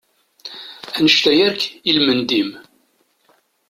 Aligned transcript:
Annect-a 0.97 1.33
yark, 1.39 1.61
ilmend-im! 1.89 2.49